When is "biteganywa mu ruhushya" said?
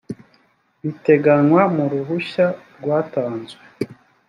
0.81-2.45